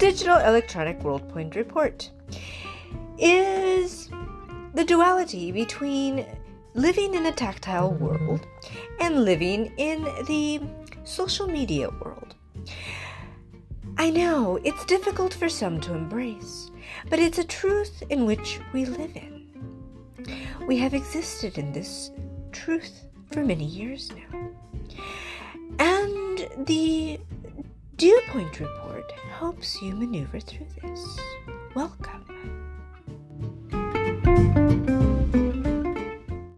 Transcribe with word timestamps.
Digital 0.00 0.38
Electronic 0.38 1.02
World 1.02 1.28
Point 1.28 1.54
Report 1.54 2.10
is 3.18 4.08
the 4.72 4.82
duality 4.82 5.52
between 5.52 6.24
living 6.72 7.12
in 7.12 7.26
a 7.26 7.32
tactile 7.32 7.90
mm-hmm. 7.90 8.06
world 8.06 8.46
and 8.98 9.26
living 9.26 9.70
in 9.76 10.04
the 10.26 10.62
social 11.04 11.46
media 11.46 11.90
world. 11.90 12.34
I 13.98 14.08
know 14.08 14.58
it's 14.64 14.86
difficult 14.86 15.34
for 15.34 15.50
some 15.50 15.82
to 15.82 15.92
embrace, 15.92 16.70
but 17.10 17.18
it's 17.18 17.36
a 17.36 17.44
truth 17.44 18.02
in 18.08 18.24
which 18.24 18.58
we 18.72 18.86
live 18.86 19.14
in. 19.14 19.50
We 20.66 20.78
have 20.78 20.94
existed 20.94 21.58
in 21.58 21.72
this 21.72 22.10
truth 22.52 23.04
for 23.30 23.44
many 23.44 23.66
years 23.66 24.10
now. 24.12 24.50
And 25.78 26.48
the 26.66 27.20
Dew 27.96 28.18
Point 28.28 28.60
Report 28.60 28.79
helps 29.38 29.80
you 29.82 29.94
maneuver 29.94 30.40
through 30.40 30.66
this. 30.82 31.18
Welcome. 31.74 32.19